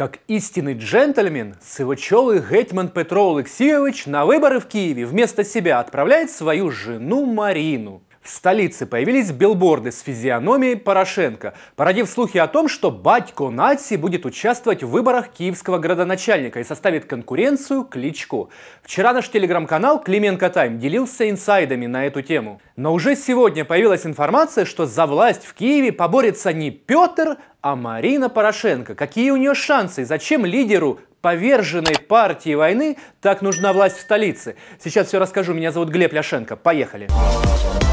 Как 0.00 0.20
истинный 0.28 0.72
джентльмен, 0.72 1.56
сивочелый 1.62 2.40
гетьман 2.40 2.88
Петро 2.88 3.36
Алексеевич 3.36 4.06
на 4.06 4.24
выборы 4.24 4.58
в 4.58 4.64
Киеве 4.64 5.04
вместо 5.04 5.44
себя 5.44 5.78
отправляет 5.78 6.30
свою 6.30 6.70
жену 6.70 7.26
Марину. 7.26 8.00
В 8.30 8.32
столице 8.32 8.86
появились 8.86 9.32
билборды 9.32 9.90
с 9.90 10.02
физиономией 10.02 10.76
Порошенко, 10.76 11.52
породив 11.74 12.08
слухи 12.08 12.38
о 12.38 12.46
том, 12.46 12.68
что 12.68 12.92
батько 12.92 13.50
нации 13.50 13.96
будет 13.96 14.24
участвовать 14.24 14.84
в 14.84 14.88
выборах 14.88 15.32
киевского 15.32 15.78
градоначальника 15.78 16.60
и 16.60 16.64
составит 16.64 17.06
конкуренцию 17.06 17.82
Кличко. 17.82 18.46
Вчера 18.84 19.12
наш 19.12 19.28
телеграм-канал 19.30 20.00
Клименко 20.00 20.48
Тайм 20.48 20.78
делился 20.78 21.28
инсайдами 21.28 21.86
на 21.86 22.06
эту 22.06 22.22
тему. 22.22 22.60
Но 22.76 22.94
уже 22.94 23.16
сегодня 23.16 23.64
появилась 23.64 24.06
информация, 24.06 24.64
что 24.64 24.86
за 24.86 25.06
власть 25.06 25.44
в 25.44 25.52
Киеве 25.52 25.90
поборется 25.90 26.52
не 26.52 26.70
Петр, 26.70 27.36
а 27.62 27.74
Марина 27.74 28.28
Порошенко. 28.28 28.94
Какие 28.94 29.32
у 29.32 29.36
нее 29.38 29.54
шансы? 29.54 30.04
Зачем 30.04 30.46
лидеру 30.46 31.00
поверженной 31.20 31.98
партии 31.98 32.54
войны 32.54 32.96
так 33.20 33.42
нужна 33.42 33.72
власть 33.72 33.96
в 33.96 34.00
столице? 34.02 34.54
Сейчас 34.78 35.08
все 35.08 35.18
расскажу. 35.18 35.52
Меня 35.52 35.72
зовут 35.72 35.88
Глеб 35.88 36.12
Ляшенко. 36.12 36.54
Поехали. 36.54 37.08
Поехали. 37.08 37.89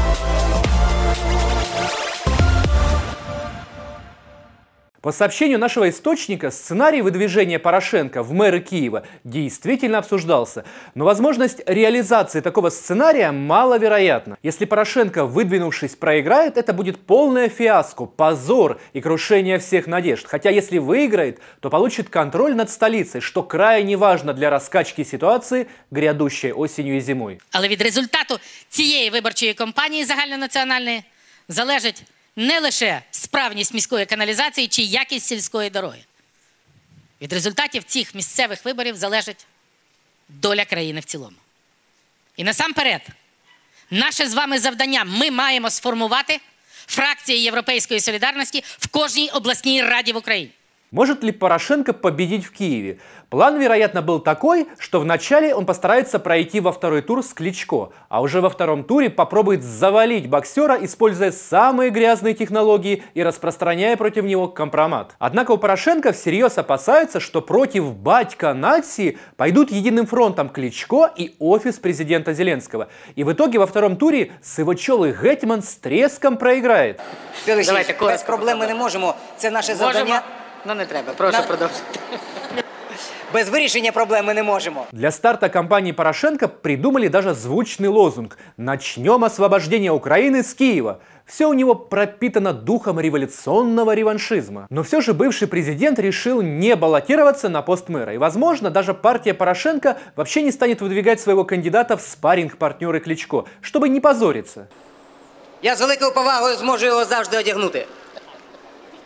По 5.03 5.11
сообщению 5.11 5.59
нашего 5.59 5.89
источника, 5.89 6.49
сценарий 6.49 7.01
выдвижения 7.01 7.59
Порошенко 7.59 8.23
в 8.23 8.31
мэры 8.31 8.61
Киева 8.61 9.05
действительно 9.25 9.97
обсуждался, 9.97 10.63
но 10.95 11.03
возможность 11.03 11.61
реализации 11.65 12.39
такого 12.39 12.69
сценария 12.69 13.33
маловероятна. 13.33 14.37
Если 14.43 14.63
Порошенко, 14.63 15.25
выдвинувшись, 15.25 15.97
проиграет, 15.97 16.55
это 16.55 16.71
будет 16.71 17.05
полное 17.05 17.49
фиаско, 17.49 18.05
позор 18.05 18.79
и 18.93 19.01
крушение 19.01 19.59
всех 19.59 19.87
надежд. 19.87 20.25
Хотя 20.25 20.49
если 20.51 20.77
выиграет, 20.77 21.41
то 21.59 21.69
получит 21.69 22.07
контроль 22.07 22.55
над 22.55 22.69
столицей, 22.69 23.19
что 23.19 23.43
крайне 23.43 23.97
важно 23.97 24.33
для 24.33 24.49
раскачки 24.49 25.03
ситуации, 25.03 25.67
грядущей 25.91 26.53
осенью 26.53 26.95
и 26.95 27.01
зимой. 27.01 27.41
Але 27.51 27.67
від 27.67 27.81
результату 27.81 28.39
цієї 28.69 29.09
виборчої 29.09 29.53
кампанії 29.53 30.05
загальнонаціональної 30.05 31.03
залежить 31.49 32.05
не 32.38 32.60
лише 32.60 33.02
справність 33.10 33.74
міської 33.74 34.06
каналізації 34.06 34.68
чи 34.68 34.82
якість 34.82 35.26
сільської 35.26 35.70
дороги. 35.70 36.04
Від 37.20 37.32
результатів 37.32 37.84
цих 37.84 38.14
місцевих 38.14 38.64
виборів 38.64 38.96
залежить 38.96 39.46
доля 40.28 40.64
країни 40.64 41.00
в 41.00 41.04
цілому. 41.04 41.36
І 42.36 42.44
насамперед, 42.44 43.00
наше 43.90 44.28
з 44.28 44.34
вами 44.34 44.58
завдання 44.58 45.04
ми 45.04 45.30
маємо 45.30 45.70
сформувати 45.70 46.40
фракції 46.86 47.42
Європейської 47.42 48.00
солідарності 48.00 48.64
в 48.66 48.86
кожній 48.86 49.30
обласній 49.30 49.82
раді 49.82 50.12
в 50.12 50.16
Україні. 50.16 50.50
Может 50.90 51.22
ли 51.22 51.32
Порошенко 51.32 51.92
победить 51.92 52.46
в 52.46 52.50
Киеве? 52.50 52.98
План, 53.28 53.60
вероятно, 53.60 54.00
был 54.00 54.20
такой, 54.20 54.68
что 54.78 55.00
вначале 55.00 55.54
он 55.54 55.66
постарается 55.66 56.18
пройти 56.18 56.60
во 56.60 56.72
второй 56.72 57.02
тур 57.02 57.22
с 57.22 57.34
Кличко, 57.34 57.90
а 58.08 58.22
уже 58.22 58.40
во 58.40 58.48
втором 58.48 58.84
туре 58.84 59.10
попробует 59.10 59.62
завалить 59.62 60.30
боксера, 60.30 60.78
используя 60.80 61.30
самые 61.30 61.90
грязные 61.90 62.32
технологии 62.32 63.02
и 63.12 63.22
распространяя 63.22 63.98
против 63.98 64.24
него 64.24 64.48
компромат. 64.48 65.14
Однако 65.18 65.50
у 65.50 65.58
Порошенко 65.58 66.12
всерьез 66.12 66.56
опасаются, 66.56 67.20
что 67.20 67.42
против 67.42 67.94
батька 67.94 68.54
нации 68.54 69.18
пойдут 69.36 69.70
единым 69.70 70.06
фронтом 70.06 70.48
Кличко 70.48 71.12
и 71.14 71.36
офис 71.38 71.78
президента 71.78 72.32
Зеленского. 72.32 72.88
И 73.14 73.24
в 73.24 73.32
итоге 73.32 73.58
во 73.58 73.66
втором 73.66 73.96
туре 73.98 74.32
сивочолый 74.42 75.12
Гетман 75.12 75.62
с 75.62 75.74
треском 75.74 76.38
проиграет. 76.38 76.98
Давайте, 77.46 77.94
без 78.00 78.22
проблем 78.22 78.58
ми 78.58 78.66
не 78.66 78.74
можемо. 78.74 79.14
Це 79.36 79.50
наше 79.50 79.74
завдання. 79.74 80.22
Ну 80.64 80.74
не 80.74 80.86
треба, 80.86 81.12
прошу 81.12 81.42
продовжити. 81.42 81.82
Без 83.34 83.48
вирішення 83.48 83.92
проблем 83.92 84.26
ми 84.26 84.34
не 84.34 84.42
можемо. 84.42 84.86
Для 84.92 85.10
старта 85.10 85.48
кампании 85.48 85.92
Порошенко 85.92 86.48
придумали 86.48 87.08
даже 87.08 87.34
звучный 87.34 87.88
лозунг 87.88 88.38
«Начнем 88.56 89.24
освобождение 89.24 89.92
Украины 89.92 90.42
с 90.42 90.54
Киева». 90.54 90.98
Все 91.26 91.46
у 91.46 91.52
него 91.52 91.76
пропитано 91.76 92.52
духом 92.54 93.00
революционного 93.00 93.94
реваншизма. 93.94 94.66
Но 94.70 94.82
все 94.82 95.02
же 95.02 95.12
бывший 95.12 95.46
президент 95.46 95.98
решил 95.98 96.40
не 96.40 96.74
баллотироваться 96.74 97.50
на 97.50 97.60
пост 97.60 97.90
мэра. 97.90 98.14
И, 98.14 98.18
возможно, 98.18 98.70
даже 98.70 98.94
партия 98.94 99.34
Порошенко 99.34 99.98
вообще 100.16 100.42
не 100.42 100.50
станет 100.50 100.80
выдвигать 100.80 101.20
своего 101.20 101.44
кандидата 101.44 101.96
в 101.96 102.00
спарринг 102.00 102.56
партнеры 102.56 103.00
Кличко, 103.00 103.44
чтобы 103.60 103.90
не 103.90 104.00
позориться. 104.00 104.68
Я 105.62 105.76
з 105.76 105.80
великою 105.80 106.14
повагою 106.14 106.56
зможу 106.56 106.86
його 106.86 107.04
завжди 107.04 107.36
одягнути. 107.36 107.86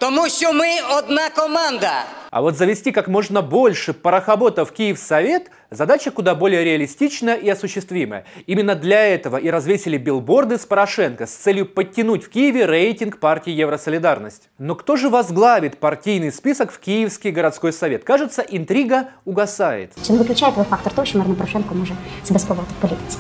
Тому 0.02 0.30
що 0.30 0.54
ми 0.54 0.68
одна 0.98 1.30
команда. 1.30 2.04
А 2.32 2.42
вот 2.42 2.56
завести 2.56 2.92
как 2.92 3.08
можно 3.08 3.42
больше 3.42 3.94
парохоботов 3.94 4.68
в 4.68 4.72
Киев-Совет – 4.72 5.72
задача 5.72 6.12
куда 6.12 6.36
более 6.36 6.64
реалистичная 6.64 7.36
и 7.36 7.50
осуществимая. 7.50 8.26
Именно 8.46 8.76
для 8.76 9.06
этого 9.06 9.38
и 9.38 9.50
развесили 9.50 9.98
билборды 9.98 10.58
с 10.58 10.66
Порошенко 10.66 11.26
с 11.26 11.32
целью 11.32 11.66
подтянуть 11.66 12.26
в 12.26 12.30
Киеве 12.30 12.66
рейтинг 12.66 13.20
партии 13.20 13.52
Евросолидарность. 13.52 14.50
Но 14.60 14.76
кто 14.76 14.98
же 14.98 15.10
возглавит 15.10 15.80
партийный 15.80 16.32
список 16.32 16.72
в 16.72 16.80
Киевский 16.80 17.32
городской 17.32 17.74
совет? 17.74 18.04
Кажется, 18.04 18.42
интрига 18.42 19.10
угасает. 19.26 19.94
Чи 20.06 20.14
не 20.14 20.20
виключаєте 20.20 20.60
ви 20.60 20.66
фактор 20.70 20.94
того, 20.94 21.06
що 21.06 21.18
Марина 21.18 21.36
Порошенко 21.36 21.76
може 21.76 21.94
себе 22.24 22.40
спробувати 22.40 22.72
в 22.80 22.82
політиці? 22.82 23.18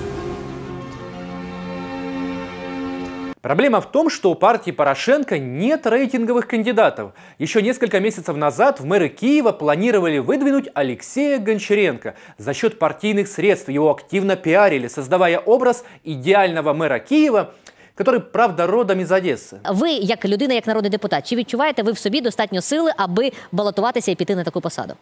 Проблема 3.42 3.80
в 3.80 3.92
том, 3.92 4.10
что 4.10 4.32
у 4.32 4.36
партии 4.36 4.72
Порошенко 4.72 5.40
нет 5.40 5.88
рейтинговых 5.88 6.48
кандидатов. 6.48 7.14
Еще 7.40 7.62
несколько 7.62 8.00
месяцев 8.00 8.36
назад 8.36 8.80
в 8.80 8.86
мэры 8.86 9.08
Киева 9.08 9.52
планировали 9.52 10.18
выдвинуть 10.18 10.70
Алексея 10.74 11.40
Гончаренко. 11.40 12.16
За 12.38 12.54
счет 12.54 12.78
партийных 12.78 13.28
средств 13.28 13.70
его 13.70 13.92
активно 13.92 14.36
пиарили, 14.36 14.88
создавая 14.88 15.40
образ 15.40 15.86
идеального 16.04 16.74
мэра 16.74 17.00
Киева, 17.00 17.54
который, 17.96 18.20
правда, 18.20 18.68
родом 18.68 19.00
из 19.00 19.12
Одессы. 19.12 19.60
Ви, 19.70 19.90
як 19.92 20.26
людина, 20.26 20.54
як 20.54 20.68
народний 20.68 20.92
депутат, 20.92 21.30
чи 21.30 21.36
відчуваєте 21.36 21.84
ви 21.84 21.92
в 21.92 21.98
собі 21.98 22.22
достатньо 22.22 22.62
сили, 22.62 22.92
аби 22.98 23.32
балотуватися 23.52 24.12
і 24.12 24.16
піти 24.16 24.36
на 24.36 24.44
таку 24.44 24.62
посаду? 24.62 24.94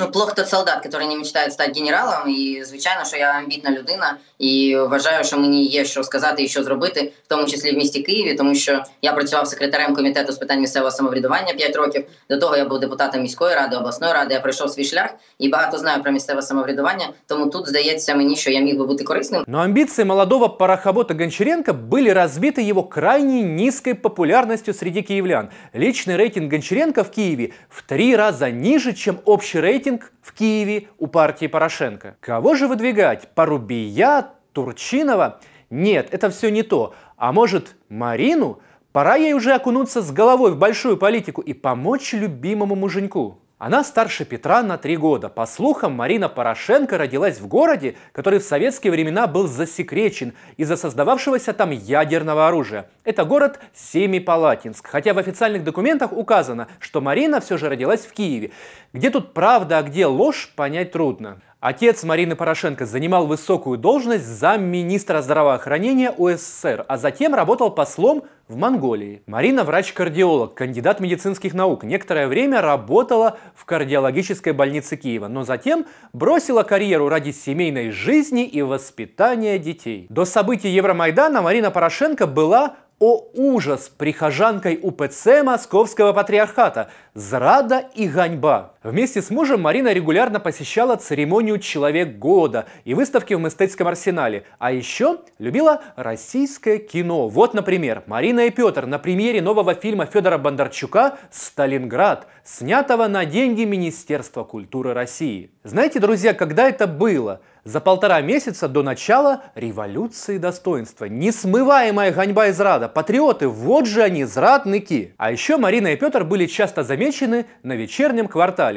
Ну, 0.00 0.10
плох 0.10 0.34
тот 0.34 0.48
солдат, 0.48 0.80
який 0.84 1.08
не 1.08 1.16
мечтає 1.16 1.50
стати 1.50 1.80
генералом, 1.80 2.30
і 2.30 2.64
звичайно, 2.64 3.04
що 3.04 3.16
я 3.16 3.30
амбітна 3.30 3.70
людина 3.70 4.16
і 4.38 4.76
вважаю, 4.76 5.24
що 5.24 5.38
мені 5.38 5.64
є 5.64 5.84
що 5.84 6.02
сказати 6.02 6.42
і 6.42 6.48
що 6.48 6.62
зробити, 6.62 7.12
в 7.24 7.28
тому 7.28 7.46
числі 7.46 7.72
в 7.72 7.76
місті 7.76 8.02
Києві, 8.02 8.34
тому 8.34 8.54
що 8.54 8.82
я 9.02 9.12
працював 9.12 9.46
секретарем 9.46 9.94
комітету 9.94 10.32
з 10.32 10.36
питань 10.36 10.60
місцевого 10.60 10.90
самоврядування 10.90 11.54
5 11.54 11.76
років. 11.76 12.04
До 12.30 12.38
того 12.38 12.56
я 12.56 12.64
був 12.64 12.80
депутатом 12.80 13.22
міської 13.22 13.54
ради, 13.54 13.76
обласної 13.76 14.12
ради. 14.12 14.34
Я 14.34 14.40
пройшов 14.40 14.70
свій 14.70 14.84
шлях 14.84 15.10
і 15.38 15.48
багато 15.48 15.78
знаю 15.78 16.02
про 16.02 16.12
місцеве 16.12 16.42
самоврядування. 16.42 17.08
Тому 17.26 17.46
тут 17.46 17.68
здається 17.68 18.14
мені, 18.14 18.36
що 18.36 18.50
я 18.50 18.60
міг 18.60 18.78
би 18.78 18.86
бути 18.86 19.04
корисним. 19.04 19.44
Но 19.46 19.58
амбиции 19.58 20.04
молодого 20.04 20.48
парохобота 20.48 21.14
Гончаренко 21.14 21.72
были 21.72 22.10
разбиты 22.10 22.70
его 22.70 22.82
крайне 22.82 23.42
низкой 23.42 23.94
популярностью 23.94 24.74
среди 24.74 25.02
киевлян. 25.02 25.48
Личный 25.74 26.16
рейтинг 26.16 26.50
Гончаренко 26.50 27.02
в 27.02 27.10
Киеве 27.10 27.50
в 27.68 27.82
три 27.82 28.16
раза 28.16 28.50
ниже, 28.50 28.92
чем 28.92 29.18
общий 29.24 29.60
рейтинг 29.60 29.86
в 30.21 30.33
Киеве 30.33 30.87
у 30.97 31.07
партии 31.07 31.47
Порошенко. 31.47 32.15
Кого 32.19 32.55
же 32.55 32.67
выдвигать? 32.67 33.27
Парубия? 33.35 34.27
Турчинова? 34.53 35.39
Нет, 35.69 36.09
это 36.11 36.29
все 36.29 36.49
не 36.49 36.63
то. 36.63 36.93
А 37.17 37.31
может, 37.31 37.75
Марину? 37.89 38.61
Пора 38.91 39.15
ей 39.15 39.33
уже 39.33 39.53
окунуться 39.53 40.01
с 40.01 40.11
головой 40.11 40.51
в 40.51 40.57
большую 40.57 40.97
политику 40.97 41.41
и 41.41 41.53
помочь 41.53 42.13
любимому 42.13 42.75
муженьку. 42.75 43.40
Она 43.63 43.83
старше 43.83 44.25
Петра 44.25 44.63
на 44.63 44.79
три 44.79 44.97
года. 44.97 45.29
По 45.29 45.45
слухам, 45.45 45.93
Марина 45.93 46.29
Порошенко 46.29 46.97
родилась 46.97 47.39
в 47.39 47.45
городе, 47.45 47.95
который 48.11 48.39
в 48.39 48.43
советские 48.43 48.89
времена 48.89 49.27
был 49.27 49.47
засекречен 49.47 50.33
из-за 50.57 50.75
создававшегося 50.75 51.53
там 51.53 51.69
ядерного 51.69 52.47
оружия. 52.47 52.89
Это 53.03 53.23
город 53.23 53.59
Семипалатинск. 53.75 54.87
Хотя 54.87 55.13
в 55.13 55.19
официальных 55.19 55.63
документах 55.63 56.11
указано, 56.11 56.69
что 56.79 57.01
Марина 57.01 57.39
все 57.39 57.59
же 57.59 57.69
родилась 57.69 58.03
в 58.03 58.13
Киеве. 58.13 58.49
Где 58.93 59.11
тут 59.11 59.35
правда, 59.35 59.77
а 59.77 59.83
где 59.83 60.07
ложь, 60.07 60.51
понять 60.55 60.91
трудно. 60.91 61.39
Отец 61.61 62.03
Марины 62.03 62.35
Порошенко 62.35 62.87
занимал 62.87 63.27
высокую 63.27 63.77
должность 63.77 64.25
замминистра 64.25 65.21
здравоохранения 65.21 66.09
УССР, 66.09 66.85
а 66.87 66.97
затем 66.97 67.35
работал 67.35 67.69
послом 67.69 68.23
в 68.47 68.55
Монголии. 68.55 69.21
Марина 69.27 69.63
врач-кардиолог, 69.63 70.55
кандидат 70.55 70.99
медицинских 70.99 71.53
наук. 71.53 71.83
Некоторое 71.83 72.27
время 72.27 72.61
работала 72.61 73.37
в 73.53 73.65
кардиологической 73.65 74.53
больнице 74.53 74.97
Киева, 74.97 75.27
но 75.27 75.43
затем 75.43 75.85
бросила 76.13 76.63
карьеру 76.63 77.09
ради 77.09 77.29
семейной 77.29 77.91
жизни 77.91 78.43
и 78.43 78.63
воспитания 78.63 79.59
детей. 79.59 80.07
До 80.09 80.25
событий 80.25 80.69
Евромайдана 80.69 81.43
Марина 81.43 81.69
Порошенко 81.69 82.25
была 82.25 82.77
о 83.01 83.29
ужас 83.33 83.89
прихожанкой 83.89 84.79
УПЦ 84.81 85.43
Московского 85.43 86.13
патриархата, 86.13 86.91
зрада 87.15 87.83
и 87.95 88.07
ганьба. 88.07 88.73
Вместе 88.83 89.21
с 89.21 89.29
мужем 89.29 89.61
Марина 89.61 89.93
регулярно 89.93 90.39
посещала 90.39 90.95
церемонию 90.95 91.59
«Человек 91.59 92.17
года» 92.17 92.65
и 92.83 92.95
выставки 92.95 93.35
в 93.35 93.39
Мистецком 93.39 93.87
арсенале. 93.87 94.43
А 94.57 94.71
еще 94.71 95.19
любила 95.37 95.83
российское 95.95 96.79
кино. 96.79 97.27
Вот, 97.27 97.53
например, 97.53 98.01
Марина 98.07 98.47
и 98.47 98.49
Петр 98.49 98.87
на 98.87 98.97
премьере 98.97 99.39
нового 99.39 99.75
фильма 99.75 100.07
Федора 100.07 100.39
Бондарчука 100.39 101.19
«Сталинград», 101.29 102.25
снятого 102.43 103.07
на 103.07 103.23
деньги 103.25 103.65
Министерства 103.65 104.43
культуры 104.43 104.93
России. 104.93 105.51
Знаете, 105.63 105.99
друзья, 105.99 106.33
когда 106.33 106.67
это 106.67 106.87
было? 106.87 107.41
За 107.63 107.79
полтора 107.79 108.21
месяца 108.21 108.67
до 108.67 108.81
начала 108.81 109.43
революции 109.53 110.39
достоинства. 110.39 111.05
Несмываемая 111.05 112.11
ганьба 112.11 112.47
из 112.47 112.59
рада. 112.59 112.89
Патриоты, 112.89 113.47
вот 113.47 113.85
же 113.85 114.01
они, 114.01 114.23
зрадники. 114.23 115.13
А 115.17 115.31
еще 115.31 115.57
Марина 115.57 115.89
и 115.89 115.95
Петр 115.95 116.23
были 116.23 116.47
часто 116.47 116.83
замечены 116.83 117.45
на 117.61 117.73
вечернем 117.73 118.27
квартале. 118.27 118.70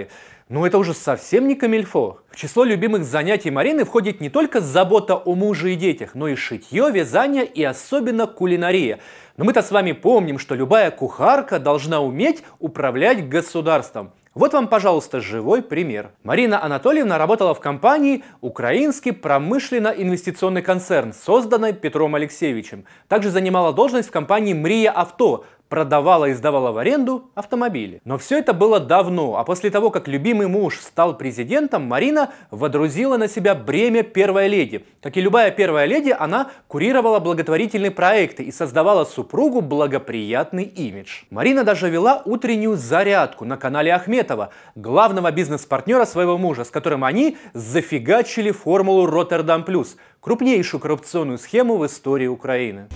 Но 0.48 0.66
это 0.66 0.78
уже 0.78 0.92
совсем 0.92 1.48
не 1.48 1.54
камильфо. 1.54 2.20
В 2.30 2.36
число 2.36 2.64
любимых 2.64 3.04
занятий 3.04 3.50
Марины 3.50 3.84
входит 3.84 4.20
не 4.20 4.28
только 4.28 4.60
забота 4.60 5.14
о 5.16 5.34
муже 5.34 5.72
и 5.72 5.76
детях, 5.76 6.14
но 6.14 6.28
и 6.28 6.34
шитье, 6.34 6.90
вязание 6.90 7.46
и 7.46 7.64
особенно 7.64 8.26
кулинария. 8.26 8.98
Но 9.36 9.44
мы-то 9.44 9.62
с 9.62 9.70
вами 9.70 9.92
помним, 9.92 10.38
что 10.38 10.54
любая 10.54 10.90
кухарка 10.90 11.58
должна 11.58 12.00
уметь 12.00 12.42
управлять 12.58 13.28
государством. 13.28 14.12
Вот 14.34 14.52
вам, 14.52 14.66
пожалуйста, 14.66 15.20
живой 15.20 15.62
пример. 15.62 16.10
Марина 16.24 16.60
Анатольевна 16.60 17.18
работала 17.18 17.54
в 17.54 17.60
компании 17.60 18.24
«Украинский 18.40 19.12
промышленно-инвестиционный 19.12 20.60
концерн», 20.60 21.12
созданной 21.12 21.72
Петром 21.72 22.16
Алексеевичем. 22.16 22.84
Также 23.06 23.30
занимала 23.30 23.72
должность 23.72 24.08
в 24.08 24.10
компании 24.10 24.52
«Мрия 24.52 24.90
Авто», 24.90 25.44
продавала 25.68 26.26
и 26.26 26.34
сдавала 26.34 26.72
в 26.72 26.78
аренду 26.78 27.30
автомобили. 27.34 28.00
Но 28.04 28.18
все 28.18 28.38
это 28.38 28.52
было 28.52 28.80
давно, 28.80 29.36
а 29.38 29.44
после 29.44 29.70
того, 29.70 29.90
как 29.90 30.08
любимый 30.08 30.46
муж 30.46 30.78
стал 30.78 31.16
президентом, 31.16 31.84
Марина 31.84 32.30
водрузила 32.50 33.16
на 33.16 33.28
себя 33.28 33.54
бремя 33.54 34.02
первой 34.02 34.48
леди. 34.48 34.84
Как 35.02 35.16
и 35.16 35.20
любая 35.20 35.50
первая 35.50 35.86
леди, 35.86 36.14
она 36.16 36.50
курировала 36.68 37.18
благотворительные 37.18 37.90
проекты 37.90 38.42
и 38.44 38.52
создавала 38.52 39.04
супругу 39.04 39.60
благоприятный 39.60 40.64
имидж. 40.64 41.24
Марина 41.30 41.64
даже 41.64 41.90
вела 41.90 42.22
утреннюю 42.24 42.76
зарядку 42.76 43.44
на 43.44 43.56
канале 43.56 43.92
Ахметова, 43.92 44.50
главного 44.74 45.30
бизнес-партнера 45.30 46.04
своего 46.04 46.38
мужа, 46.38 46.64
с 46.64 46.70
которым 46.70 47.04
они 47.04 47.36
зафигачили 47.52 48.50
формулу 48.50 49.06
Роттердам 49.06 49.64
Плюс, 49.64 49.96
крупнейшую 50.20 50.80
коррупционную 50.80 51.38
схему 51.38 51.76
в 51.76 51.86
истории 51.86 52.26
Украины. 52.26 52.88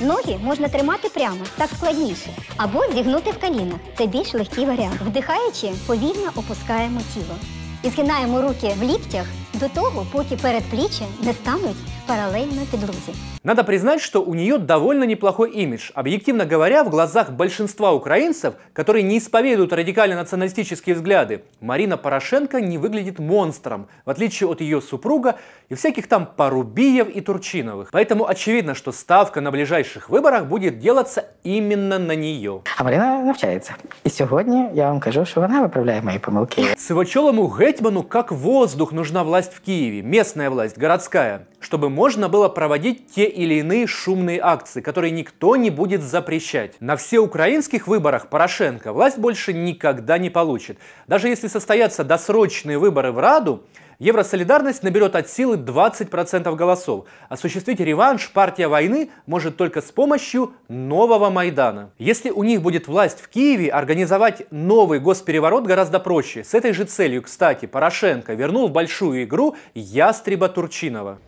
Ноги 0.00 0.38
можна 0.42 0.68
тримати 0.68 1.08
прямо, 1.08 1.44
так 1.58 1.70
складніше, 1.76 2.30
або 2.56 2.84
зігнути 2.94 3.30
в 3.30 3.40
колінах. 3.40 3.78
Це 3.98 4.06
більш 4.06 4.34
легкий 4.34 4.64
варіант. 4.64 5.00
Вдихаючи, 5.06 5.70
повільно 5.86 6.30
опускаємо 6.36 7.00
тіло. 7.14 7.36
І 7.82 7.90
згинаємо 7.90 8.42
руки 8.42 8.74
в 8.80 8.82
ліктях 8.82 9.26
до 9.60 9.68
того, 9.68 10.06
поки 10.12 10.36
передпліччя 10.36 11.04
не 11.22 11.32
стануть 11.32 11.76
параллельно 12.06 12.62
підлозі. 12.70 13.12
Надо 13.44 13.64
признать, 13.64 14.00
что 14.00 14.22
у 14.22 14.34
нее 14.34 14.58
довольно 14.58 15.04
неплохой 15.04 15.62
имидж. 15.62 15.92
Объективно 15.94 16.44
говоря, 16.44 16.82
в 16.82 16.90
глазах 16.90 17.30
большинства 17.30 17.92
украинцев, 17.92 18.54
которые 18.72 19.02
не 19.02 19.18
исповедуют 19.18 19.72
радикально-националистические 19.72 20.94
взгляды, 20.96 21.40
Марина 21.60 21.96
Порошенко 21.96 22.60
не 22.60 22.76
выглядит 22.78 23.20
монстром, 23.20 23.86
в 24.04 24.10
отличие 24.10 24.48
от 24.48 24.60
ее 24.60 24.80
супруга 24.80 25.36
и 25.68 25.74
всяких 25.74 26.08
там 26.08 26.26
Порубиев 26.36 27.08
и 27.08 27.20
Турчиновых. 27.20 27.90
Поэтому 27.92 28.26
очевидно, 28.28 28.74
что 28.74 28.92
ставка 28.92 29.40
на 29.40 29.52
ближайших 29.52 30.10
выборах 30.10 30.46
будет 30.46 30.80
делаться 30.80 31.24
именно 31.44 31.98
на 31.98 32.16
нее. 32.16 32.60
А 32.78 32.84
Марина 32.84 33.18
навчається. 33.18 33.74
І 34.04 34.10
сьогодні 34.10 34.68
я 34.74 34.88
вам 34.88 35.00
кажу, 35.00 35.24
що 35.24 35.40
вона 35.40 35.60
виправляє 35.60 36.02
мої 36.02 36.18
помилки. 36.18 36.64
Сивочелому 36.76 37.48
гетьману 37.48 38.02
как 38.02 38.32
воздух 38.32 38.92
нужна 38.92 39.22
власть 39.22 39.49
в 39.53 39.61
Киеве, 39.61 40.01
местная 40.01 40.49
власть, 40.49 40.77
городская, 40.77 41.47
чтобы 41.61 41.89
можно 41.89 42.27
было 42.27 42.49
проводить 42.49 43.07
те 43.13 43.25
или 43.25 43.55
иные 43.55 43.87
шумные 43.87 44.41
акции, 44.41 44.81
которые 44.81 45.11
никто 45.11 45.55
не 45.55 45.69
будет 45.69 46.03
запрещать. 46.03 46.75
На 46.81 46.97
всеукраинских 46.97 47.87
выборах 47.87 48.27
Порошенко 48.27 48.91
власть 48.91 49.17
больше 49.17 49.53
никогда 49.53 50.17
не 50.17 50.29
получит. 50.29 50.77
Даже 51.07 51.29
если 51.29 51.47
состоятся 51.47 52.03
досрочные 52.03 52.77
выборы 52.77 53.11
в 53.11 53.19
Раду, 53.19 53.63
Евросолидарность 54.01 54.81
наберет 54.81 55.15
от 55.15 55.29
силы 55.29 55.57
20% 55.57 56.55
голосов. 56.55 57.05
Осуществить 57.29 57.79
реванш 57.79 58.31
партия 58.31 58.67
войны 58.67 59.11
может 59.27 59.57
только 59.57 59.79
с 59.79 59.91
помощью 59.91 60.55
нового 60.69 61.29
Майдана. 61.29 61.91
Если 61.99 62.31
у 62.31 62.41
них 62.41 62.63
будет 62.63 62.87
власть 62.87 63.21
в 63.21 63.29
Киеве, 63.29 63.69
организовать 63.69 64.47
новый 64.49 64.99
госпереворот 64.99 65.67
гораздо 65.67 65.99
проще. 65.99 66.43
С 66.43 66.55
этой 66.55 66.73
же 66.73 66.85
целью, 66.85 67.21
кстати, 67.21 67.67
Порошенко 67.67 68.33
вернул 68.33 68.69
в 68.69 68.71
большую 68.71 69.23
игру 69.23 69.55
ястреба 69.75 70.49
Турчинова. 70.49 71.19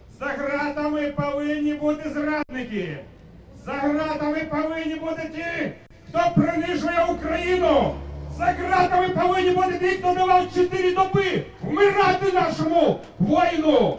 Повинні 1.15 1.74
бути 1.74 2.10
зрадники. 2.10 2.98
За 3.65 3.71
ґратами 3.71 4.38
повинні 4.51 4.95
бути 4.95 5.31
ті, 5.36 5.71
хто 6.10 6.42
принижує 6.42 7.06
Україну. 7.10 7.95
За 8.38 8.45
ґратами 8.45 9.10
повинні 9.10 9.50
бути 9.50 9.80
ті, 9.80 9.88
хто 9.88 10.13
давав 10.13 10.54
чотири 10.56 10.92
доби 10.94 11.44
вмирати 11.62 12.31
нашому 12.31 13.00
воїну. 13.19 13.98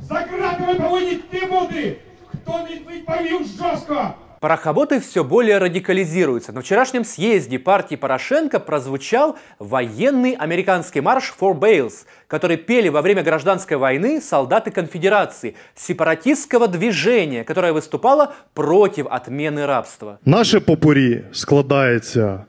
За 0.00 0.14
ґратами 0.14 0.74
повинні 0.74 1.14
ті 1.16 1.46
бути, 1.46 1.96
хто 2.32 2.58
не 2.58 2.94
відповів 2.94 3.46
жорстко. 3.58 4.14
Парохоботы 4.43 5.01
все 5.01 5.23
более 5.23 5.57
радикализируются. 5.57 6.53
На 6.53 6.61
вчерашнем 6.61 7.03
съезде 7.03 7.59
партии 7.59 7.95
Порошенко 7.95 8.59
прозвучал 8.59 9.37
военный 9.59 10.31
американский 10.31 11.01
марш 11.01 11.33
«For 11.37 11.53
Bales», 11.53 12.05
который 12.27 12.55
пели 12.55 12.87
во 12.87 13.01
время 13.01 13.21
гражданской 13.21 13.75
войны 13.75 14.21
солдаты 14.21 14.71
конфедерации, 14.71 15.55
сепаратистского 15.75 16.67
движения, 16.69 17.43
которое 17.43 17.73
выступало 17.73 18.33
против 18.53 19.07
отмены 19.07 19.65
рабства. 19.65 20.19
Наше 20.25 20.59
попурі 20.59 21.23
складається 21.31 22.45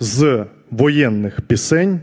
з 0.00 0.46
воєнних 0.70 1.40
пісень 1.40 2.00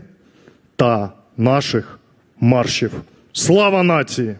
та 0.76 1.12
наших 1.36 1.98
маршів. 2.40 2.92
Слава 3.32 3.82
нації! 3.82 4.36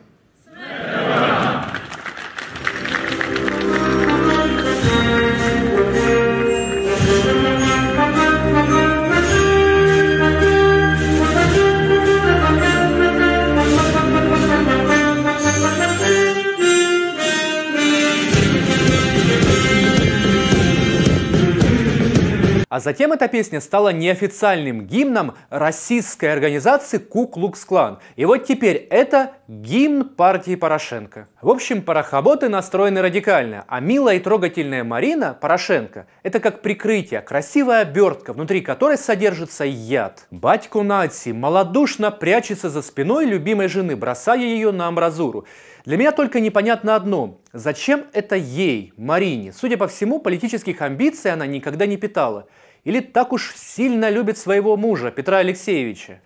Затем 22.82 23.14
эта 23.14 23.28
песня 23.28 23.62
стала 23.62 23.94
неофициальным 23.94 24.86
гимном 24.86 25.36
российской 25.50 26.34
организации 26.34 26.98
Ку-Клукс-Клан. 26.98 28.00
И 28.18 28.26
вот 28.26 28.46
теперь 28.46 28.76
это 28.90 29.32
гимн 29.48 30.10
партии 30.10 30.56
Порошенко. 30.56 31.28
В 31.42 31.50
общем, 31.50 31.82
парохоботы 31.82 32.50
настроены 32.50 33.02
радикально, 33.02 33.64
а 33.68 33.80
милая 33.80 34.18
и 34.18 34.20
трогательная 34.20 34.84
Марина 34.84 35.38
Порошенко– 35.40 36.08
это 36.24 36.40
как 36.40 36.62
прикрытие, 36.62 37.22
красивая 37.22 37.82
обертка, 37.82 38.34
внутри 38.34 38.62
которой 38.62 38.98
содержится 38.98 39.64
яд. 39.64 40.28
Батько 40.32 40.82
нации 40.82 41.32
малодушно 41.32 42.12
прячется 42.12 42.70
за 42.70 42.82
спиной 42.82 43.26
любимой 43.26 43.68
жены, 43.68 43.96
бросая 43.96 44.40
ее 44.40 44.72
на 44.72 44.88
амбразуру. 44.88 45.46
Для 45.86 45.98
меня 45.98 46.12
только 46.12 46.40
непонятно 46.40 46.96
одно. 46.96 47.40
Зачем 47.54 48.06
это 48.14 48.36
ей, 48.36 48.94
Марине? 48.98 49.52
Судя 49.52 49.78
по 49.78 49.88
всему, 49.88 50.20
политических 50.20 50.82
амбиций 50.82 51.34
она 51.34 51.48
никогда 51.48 51.86
не 51.88 51.98
питала. 51.98 52.48
Или 52.84 53.00
так 53.00 53.34
уж 53.34 53.54
сильно 53.56 54.10
любит 54.10 54.38
своего 54.38 54.76
мужа, 54.76 55.12
Петра 55.12 55.38
Алексеевича. 55.38 56.22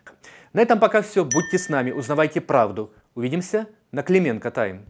На 0.53 0.62
этом 0.62 0.79
пока 0.79 1.01
все. 1.01 1.25
Будьте 1.25 1.57
с 1.57 1.67
нами, 1.67 1.91
узнавайте 1.91 2.39
правду. 2.39 2.93
Увидимся 3.13 3.67
на 3.91 4.03
Клименко 4.03 4.51
Тайм. 4.51 4.85